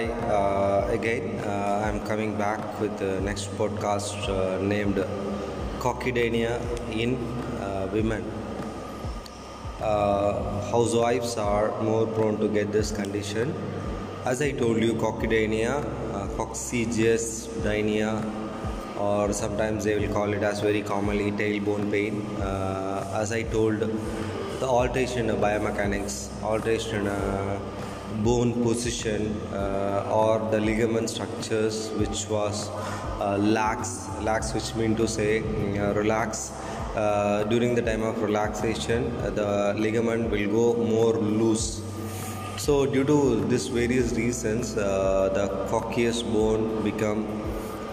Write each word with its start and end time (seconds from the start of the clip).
hi 0.00 0.12
uh, 0.34 0.88
again. 0.90 1.38
Uh, 1.40 1.84
I'm 1.86 2.00
coming 2.06 2.36
back 2.36 2.80
with 2.80 2.98
the 2.98 3.20
next 3.20 3.50
podcast 3.58 4.28
uh, 4.28 4.62
named 4.62 4.96
Coccydynia 5.78 6.52
in 6.90 7.16
uh, 7.60 7.88
Women. 7.92 8.24
Uh, 9.80 10.70
housewives 10.70 11.36
are 11.36 11.68
more 11.82 12.06
prone 12.06 12.38
to 12.38 12.48
get 12.48 12.72
this 12.72 12.90
condition. 12.90 13.54
As 14.24 14.42
I 14.42 14.52
told 14.52 14.82
you, 14.82 14.94
coccydynia, 14.94 15.74
uh, 16.14 16.28
coccygeus 16.38 17.48
dynia, 17.64 18.12
or 18.98 19.32
sometimes 19.32 19.84
they 19.84 19.98
will 19.98 20.12
call 20.12 20.32
it 20.32 20.42
as 20.42 20.60
very 20.60 20.82
commonly 20.82 21.30
tailbone 21.32 21.90
pain. 21.90 22.26
Uh, 22.40 23.20
as 23.22 23.32
I 23.32 23.42
told, 23.42 23.80
the 23.80 24.66
alteration 24.66 25.30
of 25.30 25.38
biomechanics, 25.38 26.28
alteration 26.42 27.06
bone 28.24 28.52
position, 28.62 29.34
uh, 29.52 30.10
or 30.12 30.38
the 30.50 30.60
ligament 30.60 31.08
structures 31.10 31.90
which 31.90 32.28
was 32.28 32.68
uh, 33.20 33.36
lax, 33.38 34.08
lax 34.22 34.52
which 34.54 34.74
mean 34.74 34.96
to 34.96 35.06
say 35.08 35.40
uh, 35.40 35.92
relax. 35.94 36.52
During 37.48 37.74
the 37.74 37.82
time 37.82 38.02
of 38.02 38.20
relaxation, 38.20 39.16
the 39.34 39.74
ligament 39.78 40.30
will 40.30 40.48
go 40.50 40.74
more 40.84 41.14
loose. 41.18 41.80
So, 42.56 42.84
due 42.84 43.04
to 43.04 43.44
these 43.46 43.68
various 43.68 44.12
reasons, 44.12 44.74
the 44.74 45.48
coccygeus 45.70 46.22
bone 46.22 46.82
become 46.82 47.26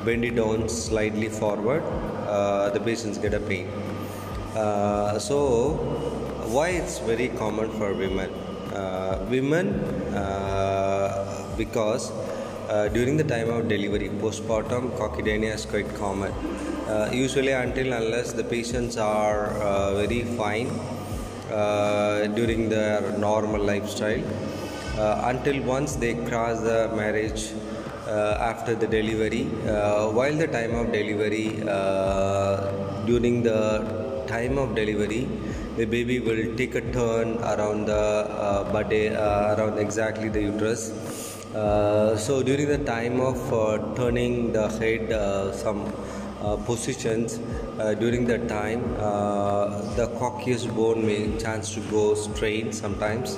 bend 0.08 0.36
down 0.36 0.70
slightly 0.70 1.30
forward. 1.30 1.84
Uh, 2.28 2.70
the 2.70 2.80
patients 2.80 3.18
get 3.18 3.34
a 3.34 3.40
pain. 3.40 3.68
Uh, 4.56 5.20
so, 5.20 5.74
why 6.56 6.70
it's 6.70 7.00
very 7.00 7.28
common 7.30 7.70
for 7.72 7.94
women? 7.94 8.47
Uh, 8.74 9.20
women, 9.30 9.68
uh, 10.16 11.46
because 11.58 12.12
uh, 12.70 12.88
during 12.90 13.18
the 13.18 13.24
time 13.24 13.50
of 13.50 13.68
delivery, 13.68 14.10
postpartum 14.10 14.90
coccydynia 14.98 15.54
is 15.56 15.66
quite 15.66 15.94
common. 15.96 16.34
Usually, 17.12 17.52
until 17.52 17.92
unless 17.94 18.32
the 18.32 18.44
patients 18.44 18.98
are 18.98 19.94
very 19.96 20.24
fine 20.24 20.70
during 22.36 22.70
their 22.70 23.18
normal 23.18 23.62
lifestyle, 23.62 24.24
until 25.32 25.62
once 25.64 25.96
they 25.96 26.14
cross 26.30 26.62
the 26.62 26.90
marriage 26.96 27.52
uh, 28.08 28.38
after 28.40 28.74
the 28.74 28.88
delivery, 28.88 29.48
uh, 29.68 30.08
while 30.08 30.34
the 30.34 30.48
time 30.48 30.74
of 30.76 30.92
delivery, 30.94 31.62
uh, 31.68 32.72
during 33.06 33.44
the 33.44 34.24
time 34.28 34.58
of 34.58 34.76
delivery, 34.76 35.28
the 35.78 35.86
baby 35.86 36.20
will 36.20 36.56
take 36.58 36.74
a 36.76 36.82
turn 36.92 37.38
around 37.54 37.86
the 37.86 37.94
uh, 37.94 38.72
body, 38.74 39.10
uh, 39.10 39.56
around 39.56 39.78
exactly 39.78 40.28
the 40.28 40.42
uterus. 40.42 40.92
Uh, 41.56 42.18
so 42.18 42.42
during 42.42 42.68
the 42.68 42.80
time 42.80 43.20
of 43.22 43.38
uh, 43.54 43.96
turning 43.96 44.52
the 44.52 44.68
head, 44.80 45.12
uh, 45.12 45.54
some 45.54 45.82
uh, 46.42 46.56
positions 46.58 47.40
during 48.00 48.26
that 48.26 48.48
time, 48.50 48.82
the 50.00 50.08
coccygeus 50.20 50.66
bone 50.76 51.06
may 51.06 51.38
chance 51.38 51.74
to 51.74 51.80
go 51.92 52.16
straight 52.16 52.74
sometimes, 52.74 53.38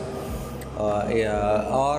yeah, 0.77 1.67
or 1.85 1.97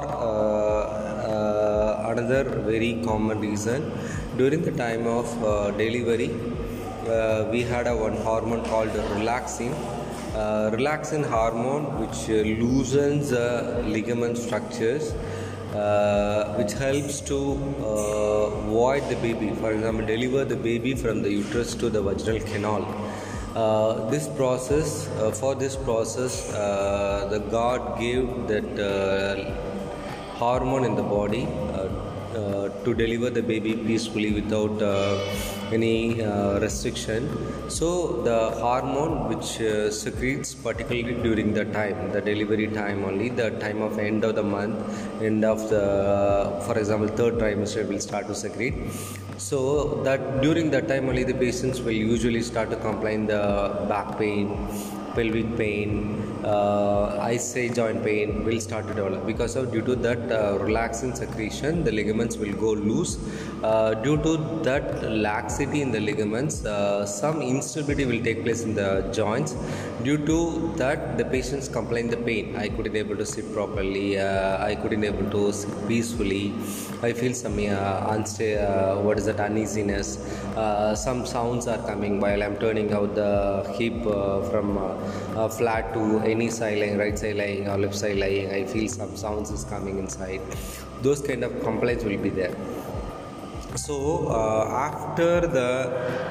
another 2.12 2.44
very 2.60 3.00
common 3.04 3.40
reason 3.40 3.92
during 4.36 4.62
the 4.62 4.72
time 4.72 5.06
of 5.06 5.26
uh, 5.44 5.70
delivery, 5.72 6.30
uh, 7.08 7.46
we 7.50 7.62
had 7.62 7.86
a 7.86 7.94
one 7.94 8.16
hormone 8.16 8.64
called 8.64 8.90
relaxin. 9.14 9.74
Uh, 10.34 10.70
relaxin 10.70 11.24
hormone 11.28 11.84
which 12.00 12.30
uh, 12.30 12.34
loosens 12.60 13.32
uh, 13.32 13.82
ligament 13.84 14.38
structures 14.38 15.12
uh, 15.74 16.54
which 16.54 16.72
helps 16.74 17.20
to 17.20 17.54
uh, 17.82 18.48
void 18.66 19.02
the 19.08 19.16
baby. 19.16 19.50
For 19.56 19.72
example 19.72 20.06
deliver 20.06 20.44
the 20.44 20.54
baby 20.54 20.94
from 20.94 21.22
the 21.22 21.30
uterus 21.32 21.74
to 21.74 21.90
the 21.90 22.00
vaginal 22.00 22.38
canal. 22.46 22.86
Uh, 23.56 24.08
this 24.10 24.28
process 24.28 25.08
for 25.40 25.56
this 25.56 25.74
process 25.74 26.46
the 27.32 27.42
god 27.50 27.98
gave 27.98 28.46
that 28.46 28.70
hormone 30.36 30.84
in 30.84 30.94
the 30.94 31.02
body 31.02 31.48
to 32.84 32.94
deliver 32.94 33.30
the 33.30 33.42
baby 33.42 33.74
peacefully 33.74 34.32
without 34.32 34.82
uh, 34.82 35.18
any 35.72 36.22
uh, 36.22 36.58
restriction. 36.60 37.28
So 37.68 38.22
the 38.22 38.50
hormone 38.50 39.28
which 39.28 39.60
uh, 39.60 39.90
secretes 39.90 40.54
particularly 40.54 41.22
during 41.22 41.52
the 41.54 41.64
time, 41.66 42.12
the 42.12 42.20
delivery 42.20 42.68
time 42.68 43.04
only, 43.04 43.28
the 43.28 43.50
time 43.58 43.82
of 43.82 43.98
end 43.98 44.24
of 44.24 44.34
the 44.34 44.42
month, 44.42 44.78
end 45.22 45.44
of 45.44 45.68
the, 45.70 46.62
for 46.66 46.78
example, 46.78 47.08
third 47.08 47.34
trimester 47.34 47.86
will 47.88 48.00
start 48.00 48.26
to 48.28 48.34
secrete. 48.34 48.74
So 49.38 50.02
that 50.04 50.42
during 50.42 50.70
that 50.70 50.88
time 50.88 51.08
only 51.08 51.24
the 51.24 51.34
patients 51.34 51.80
will 51.80 51.92
usually 51.92 52.42
start 52.42 52.70
to 52.70 52.76
complain 52.76 53.26
the 53.26 53.86
back 53.88 54.18
pain, 54.18 54.68
pelvic 55.14 55.56
pain, 55.56 56.29
uh, 56.44 57.28
ISA 57.30 57.68
joint 57.68 58.02
pain 58.02 58.44
will 58.44 58.60
start 58.60 58.86
to 58.88 58.94
develop. 58.94 59.26
Because 59.26 59.56
of 59.56 59.72
due 59.72 59.82
to 59.82 59.94
that 59.96 60.20
uh, 60.32 61.12
secretion 61.14 61.84
the 61.84 61.92
ligaments 61.92 62.36
will 62.36 62.52
go 62.52 62.72
loose. 62.72 63.18
Uh, 63.62 63.94
due 63.94 64.16
to 64.16 64.36
that 64.62 65.02
laxity 65.10 65.82
in 65.82 65.92
the 65.92 66.00
ligaments 66.00 66.64
uh, 66.64 67.04
some 67.04 67.42
instability 67.42 68.06
will 68.06 68.22
take 68.22 68.42
place 68.42 68.62
in 68.62 68.74
the 68.74 69.08
joints. 69.12 69.54
Due 70.02 70.18
to 70.26 70.72
that 70.76 71.18
the 71.18 71.24
patients 71.24 71.68
complain 71.68 72.08
the 72.08 72.16
pain. 72.16 72.56
I 72.56 72.68
couldn't 72.68 72.96
able 72.96 73.16
to 73.16 73.26
sit 73.26 73.52
properly 73.52 74.18
uh, 74.18 74.64
I 74.64 74.74
couldn't 74.74 75.04
able 75.04 75.28
to 75.30 75.52
sit 75.52 75.88
peacefully. 75.88 76.54
I 77.02 77.12
feel 77.12 77.34
some 77.34 77.58
uh, 77.58 78.14
unsta- 78.14 78.60
uh, 78.60 79.00
what 79.00 79.18
is 79.18 79.26
that 79.26 79.40
uneasiness. 79.40 80.18
Some 80.94 81.24
sounds 81.26 81.66
are 81.66 81.78
coming 81.86 82.20
while 82.20 82.42
I'm 82.42 82.56
turning 82.56 82.92
out 82.92 83.14
the 83.14 83.74
hip 83.78 84.02
from 84.50 84.68
flat 85.50 85.92
to 85.94 86.20
any 86.30 86.48
side 86.48 86.78
lying, 86.78 86.98
right 86.98 87.18
side 87.18 87.36
lying 87.36 87.68
or 87.68 87.78
left 87.78 87.94
side 87.94 88.16
lying. 88.16 88.50
I 88.50 88.64
feel 88.64 88.88
some 88.88 89.16
sounds 89.16 89.50
is 89.50 89.64
coming 89.64 89.98
inside. 89.98 90.40
Those 91.02 91.20
kind 91.20 91.44
of 91.44 91.60
complaints 91.62 92.04
will 92.04 92.18
be 92.18 92.30
there 92.30 92.54
so 93.76 94.26
uh, 94.28 94.64
after 94.68 95.46
the 95.46 95.70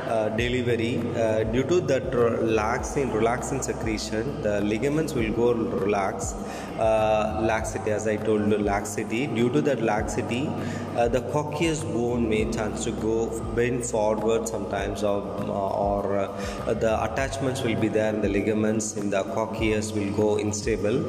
uh, 0.09 0.29
delivery 0.35 1.01
uh, 1.15 1.43
due 1.43 1.63
to 1.63 1.79
that 1.79 2.11
relaxin 2.11 3.11
relaxin 3.11 3.63
secretion 3.63 4.41
the 4.41 4.59
ligaments 4.61 5.13
will 5.13 5.31
go 5.31 5.53
relax 5.53 6.33
uh, 6.79 7.39
laxity 7.41 7.91
as 7.91 8.07
i 8.07 8.15
told 8.15 8.49
you 8.51 8.57
laxity. 8.57 9.27
Due 9.27 9.49
to 9.49 9.61
that 9.61 9.81
laxity 9.81 10.49
uh, 10.95 11.07
the 11.07 11.21
coccygeus 11.33 11.83
bone 11.93 12.27
may 12.27 12.51
chance 12.51 12.83
to 12.83 12.91
go 12.91 13.39
bend 13.55 13.85
forward 13.85 14.47
sometimes 14.47 15.03
or, 15.03 15.21
or 15.49 16.17
uh, 16.17 16.73
the 16.73 17.03
attachments 17.03 17.61
will 17.61 17.79
be 17.79 17.87
there 17.87 18.13
and 18.13 18.23
the 18.23 18.29
ligaments 18.29 18.97
in 18.97 19.09
the 19.09 19.23
coccygeus 19.35 19.93
will 19.93 20.11
go 20.15 20.37
unstable 20.37 20.99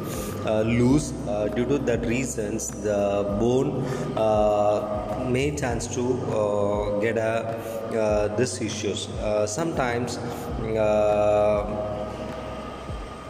loose. 0.64 1.10
Due 1.54 1.66
to 1.66 1.78
that 1.78 2.04
reasons 2.06 2.68
the 2.82 3.24
bone 3.38 3.84
may 5.30 5.50
chance 5.56 5.86
to 5.94 6.02
uh, 6.32 6.98
get 7.00 7.16
a 7.16 7.56
uh, 7.96 8.36
this 8.36 8.60
issues. 8.60 9.08
Uh, 9.08 9.46
sometimes 9.46 10.18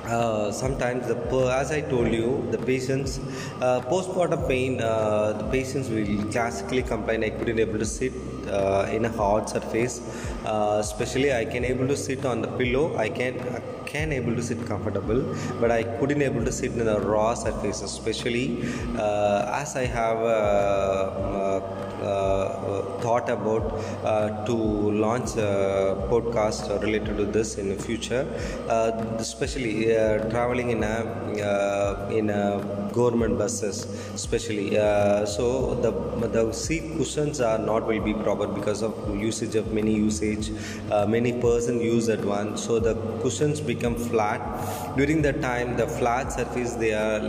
uh, 0.06 0.50
sometimes 0.50 1.06
the 1.06 1.16
as 1.60 1.70
I 1.70 1.80
told 1.80 2.12
you 2.12 2.46
the 2.50 2.58
patients 2.58 3.20
uh, 3.60 3.80
postpartum 3.82 4.48
pain 4.48 4.80
uh, 4.80 5.32
the 5.32 5.44
patients 5.44 5.88
will 5.90 6.24
classically 6.32 6.82
complain 6.82 7.22
I 7.22 7.30
couldn't 7.30 7.58
able 7.58 7.78
to 7.78 7.84
sit 7.84 8.12
uh, 8.48 8.88
in 8.90 9.04
a 9.04 9.10
hard 9.10 9.48
surface. 9.48 10.00
Uh, 10.44 10.78
especially 10.80 11.32
I 11.32 11.44
can 11.44 11.64
able 11.64 11.86
to 11.86 11.96
sit 11.96 12.24
on 12.24 12.40
the 12.40 12.48
pillow 12.48 12.96
I 12.96 13.08
can 13.08 13.38
I 13.40 13.60
can 13.84 14.12
able 14.12 14.34
to 14.34 14.42
sit 14.42 14.66
comfortable 14.66 15.22
but 15.60 15.70
I 15.70 15.82
couldn't 15.82 16.22
able 16.22 16.44
to 16.44 16.52
sit 16.52 16.72
in 16.72 16.88
a 16.88 16.98
raw 16.98 17.34
surface. 17.34 17.82
Especially 17.82 18.62
as 18.96 19.76
I 19.76 19.84
have 19.84 20.18
thought 23.10 23.28
about 23.38 23.64
uh, 24.12 24.28
to 24.48 24.56
launch 25.04 25.30
a 25.50 25.52
podcast 26.12 26.66
related 26.86 27.16
to 27.20 27.26
this 27.36 27.50
in 27.62 27.68
the 27.72 27.78
future. 27.88 28.24
Uh, 28.68 28.90
especially 29.26 29.74
uh, 29.96 30.18
traveling 30.34 30.68
in 30.74 30.82
a 30.94 30.96
uh, 31.50 32.18
in 32.18 32.26
a 32.40 32.44
government 32.98 33.34
buses 33.42 33.78
especially. 34.18 34.66
Uh, 34.78 35.24
so 35.36 35.44
the 35.84 35.92
the 36.36 36.44
seat 36.62 36.84
cushions 36.96 37.40
are 37.50 37.58
not 37.70 37.86
will 37.90 38.04
be 38.10 38.14
proper 38.26 38.46
because 38.58 38.82
of 38.88 38.94
usage 39.30 39.54
of 39.60 39.66
many 39.78 39.94
usage 40.08 40.46
many 41.14 41.32
person 41.44 41.76
use 41.94 42.06
at 42.14 42.22
one 42.38 42.48
so 42.64 42.78
the 42.88 42.94
cushions 43.22 43.60
become 43.72 43.96
flat. 44.08 44.40
During 44.98 45.20
the 45.28 45.34
time 45.48 45.68
the 45.80 45.88
flat 45.98 46.32
surface 46.38 46.72
they 46.82 46.92
are 47.04 47.20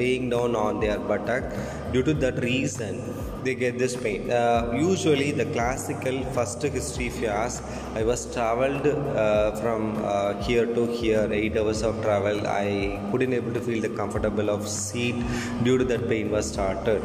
laying 0.00 0.24
down 0.34 0.56
on 0.64 0.80
their 0.84 0.98
buttock 1.10 1.44
due 1.92 2.02
to 2.02 2.14
that 2.14 2.38
reason 2.42 3.02
they 3.44 3.54
get 3.54 3.78
this 3.78 3.96
pain. 3.96 4.30
Uh, 4.30 4.72
usually, 4.74 5.30
the 5.30 5.46
classical 5.46 6.24
first 6.36 6.62
history, 6.62 7.06
if 7.06 7.20
you 7.20 7.28
ask, 7.28 7.62
I 7.94 8.02
was 8.02 8.32
traveled 8.34 8.86
uh, 8.86 9.54
from 9.60 10.02
uh, 10.04 10.42
here 10.42 10.66
to 10.66 10.86
here, 10.86 11.28
eight 11.32 11.56
hours 11.56 11.82
of 11.82 12.02
travel. 12.02 12.46
I 12.46 13.00
couldn't 13.10 13.32
able 13.32 13.52
to 13.52 13.60
feel 13.60 13.80
the 13.80 13.90
comfortable 13.90 14.50
of 14.50 14.68
seat 14.68 15.16
due 15.62 15.78
to 15.78 15.84
that 15.84 16.08
pain 16.08 16.30
was 16.30 16.52
started. 16.52 17.02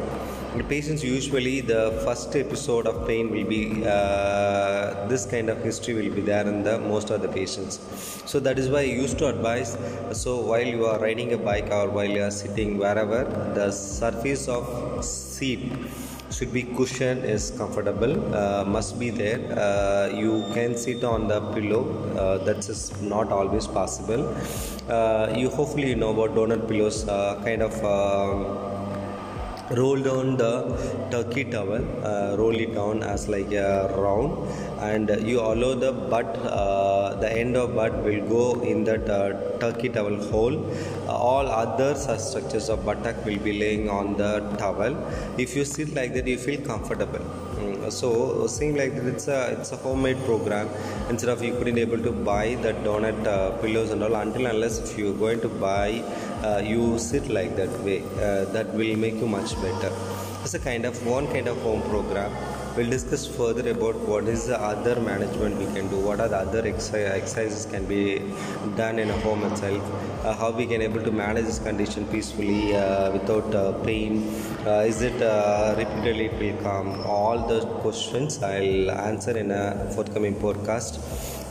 the 0.56 0.64
patients 0.64 1.02
usually 1.02 1.60
the 1.62 1.82
first 2.04 2.34
episode 2.36 2.86
of 2.86 2.96
pain 3.06 3.30
will 3.34 3.46
be 3.52 3.60
uh, 3.86 5.06
this 5.12 5.24
kind 5.24 5.48
of 5.48 5.62
history 5.68 5.94
will 5.94 6.14
be 6.14 6.20
there 6.20 6.46
in 6.46 6.62
the 6.62 6.74
most 6.78 7.08
of 7.14 7.22
the 7.22 7.28
patients 7.28 7.78
so 8.30 8.38
that 8.46 8.58
is 8.62 8.68
why 8.68 8.80
i 8.80 8.90
used 9.04 9.16
to 9.22 9.26
advise 9.34 9.70
so 10.22 10.32
while 10.50 10.68
you 10.74 10.84
are 10.90 10.98
riding 11.06 11.32
a 11.32 11.38
bike 11.38 11.70
or 11.78 11.88
while 11.96 12.12
you 12.16 12.22
are 12.28 12.34
sitting 12.42 12.76
wherever 12.82 13.20
the 13.58 13.70
surface 13.70 14.46
of 14.46 14.68
seat 15.02 15.72
should 16.34 16.52
be 16.52 16.62
cushion 16.76 17.18
is 17.34 17.50
comfortable 17.60 18.12
uh, 18.34 18.64
must 18.64 18.98
be 18.98 19.10
there. 19.10 19.40
Uh, 19.58 20.08
you 20.22 20.44
can 20.54 20.76
sit 20.76 21.04
on 21.04 21.28
the 21.28 21.40
pillow 21.52 21.82
uh, 22.16 22.38
that's 22.44 22.66
just 22.68 23.02
not 23.02 23.30
always 23.30 23.66
possible. 23.66 24.22
Uh, 24.88 25.32
you 25.36 25.48
hopefully 25.50 25.88
you 25.90 25.96
know 25.96 26.10
about 26.10 26.34
donut 26.34 26.66
pillows 26.68 27.06
uh, 27.08 27.40
kind 27.44 27.62
of 27.62 27.74
um, 27.84 28.72
roll 29.76 30.00
down 30.08 30.36
the 30.36 30.52
turkey 31.10 31.44
towel 31.44 31.84
uh, 32.04 32.36
roll 32.36 32.54
it 32.64 32.74
down 32.74 33.02
as 33.02 33.28
like 33.28 33.52
a 33.52 33.88
round 33.96 34.32
and 34.80 35.08
you 35.26 35.40
allow 35.40 35.72
the 35.74 35.92
butt 35.92 36.36
the 37.24 37.30
end 37.42 37.56
of 37.62 37.74
butt 37.78 37.94
will 38.06 38.22
go 38.36 38.44
in 38.70 38.78
that 38.88 39.04
uh, 39.18 39.30
turkey 39.62 39.88
towel 39.96 40.16
hole. 40.30 40.56
Uh, 41.08 41.16
all 41.30 41.46
other 41.62 41.90
structures 42.28 42.68
of 42.74 42.84
buttock 42.88 43.18
will 43.26 43.40
be 43.48 43.54
laying 43.62 43.84
on 43.98 44.16
the 44.22 44.32
towel. 44.62 44.94
If 45.44 45.56
you 45.56 45.64
sit 45.64 45.94
like 45.98 46.12
that 46.14 46.26
you 46.32 46.38
feel 46.46 46.60
comfortable. 46.72 47.24
Mm, 47.58 47.92
so 48.00 48.46
seeing 48.46 48.74
like 48.80 48.94
that 48.96 49.06
it's 49.12 49.28
a 49.28 49.40
it's 49.54 49.72
a 49.76 49.78
homemade 49.84 50.20
program. 50.30 50.68
Instead 51.10 51.30
of 51.34 51.42
you 51.46 51.52
couldn't 51.58 51.80
able 51.86 52.02
to 52.08 52.12
buy 52.30 52.46
the 52.66 52.72
donut 52.86 53.20
uh, 53.34 53.50
pillows 53.62 53.90
and 53.90 54.02
all 54.02 54.16
until 54.24 54.46
unless 54.54 54.78
if 54.84 54.98
you're 54.98 55.18
going 55.26 55.40
to 55.46 55.52
buy 55.66 55.88
uh, 56.48 56.60
you 56.72 56.98
sit 57.10 57.28
like 57.38 57.54
that 57.62 57.72
way 57.86 58.00
uh, 58.26 58.44
that 58.56 58.74
will 58.80 58.96
make 59.06 59.16
you 59.24 59.30
much 59.38 59.54
better. 59.66 59.92
It's 60.42 60.54
a 60.54 60.62
kind 60.70 60.84
of 60.90 61.06
one 61.06 61.26
kind 61.36 61.48
of 61.54 61.56
home 61.68 61.82
program 61.92 62.32
we'll 62.76 62.88
discuss 62.88 63.26
further 63.26 63.64
about 63.70 63.96
what 64.10 64.26
is 64.34 64.46
the 64.46 64.58
other 64.58 64.94
management 65.08 65.56
we 65.62 65.66
can 65.74 65.88
do 65.88 65.98
what 66.08 66.20
are 66.20 66.28
the 66.28 66.38
other 66.44 66.62
exercises 66.66 67.66
can 67.72 67.84
be 67.84 68.02
done 68.76 68.98
in 68.98 69.10
a 69.10 69.18
home 69.24 69.44
itself 69.44 69.82
uh, 70.24 70.32
how 70.34 70.50
we 70.50 70.64
can 70.66 70.80
able 70.80 71.02
to 71.08 71.12
manage 71.12 71.44
this 71.44 71.58
condition 71.58 72.06
peacefully 72.06 72.74
uh, 72.74 73.12
without 73.12 73.54
uh, 73.54 73.72
pain 73.88 74.12
uh, 74.66 74.84
is 74.92 75.02
it 75.02 75.20
uh, 75.20 75.74
repeatedly 75.76 76.26
it 76.26 76.38
will 76.40 76.62
come? 76.62 76.88
All 77.04 77.46
the 77.46 77.60
questions 77.82 78.42
i'll 78.42 78.90
answer 78.90 79.36
in 79.36 79.50
a 79.50 79.90
forthcoming 79.94 80.36
podcast 80.36 81.00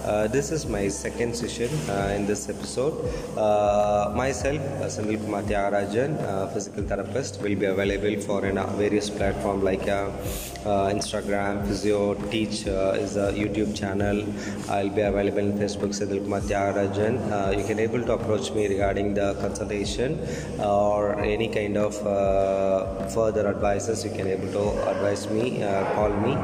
uh, 0.06 0.27
this 0.27 0.51
is 0.51 0.65
my 0.65 0.88
second 0.88 1.36
session 1.36 1.69
uh, 1.89 2.13
in 2.15 2.25
this 2.25 2.50
episode. 2.50 2.94
Uh, 3.38 4.12
myself, 4.15 4.59
uh, 4.81 4.86
Sanil 4.86 5.24
Kumar 5.24 5.44
Tyagarajan, 5.44 6.19
uh, 6.24 6.48
physical 6.48 6.83
therapist, 6.83 7.42
will 7.42 7.56
be 7.56 7.65
available 7.65 8.19
for 8.21 8.45
in, 8.45 8.56
various 8.77 9.09
platforms 9.09 9.63
like 9.63 9.81
Instagram, 10.98 11.65
Physio 11.68 12.15
Teach 12.31 12.65
is 13.06 13.15
a 13.15 13.31
YouTube 13.33 13.75
channel. 13.75 14.25
I'll 14.69 14.89
be 14.89 15.01
available 15.01 15.39
in 15.39 15.53
Facebook, 15.53 15.94
Sanil 16.00 16.24
Kumar 16.24 16.42
Tyagarajan. 16.42 17.57
You 17.57 17.65
can 17.65 17.80
able 17.80 18.01
to 18.04 18.13
approach 18.13 18.51
me 18.51 18.68
regarding 18.68 19.13
the 19.13 19.36
consultation 19.36 20.19
or 20.59 21.19
any 21.19 21.47
kind 21.47 21.77
of 21.77 21.95
further 23.13 23.47
advices. 23.47 24.04
You 24.04 24.12
can 24.12 24.27
able 24.27 24.51
to 24.54 24.89
advise 24.89 25.30
me, 25.30 25.59
call 25.95 26.09
me. 26.25 26.36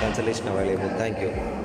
Consultation 0.00 0.48
available. 0.48 0.90
Thank 0.98 1.20
you. 1.20 1.63